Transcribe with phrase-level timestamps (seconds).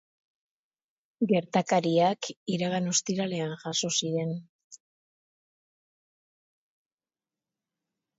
[1.31, 4.33] Gertakariak iragan ostiralean jazo ziren.